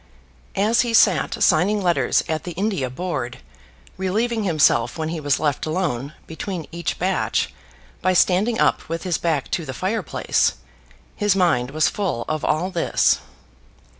[0.55, 3.37] As he sat signing letters at the India Board,
[3.97, 7.53] relieving himself when he was left alone between each batch
[8.01, 10.53] by standing up with his back to the fire place,
[11.15, 13.19] his mind was full of all this.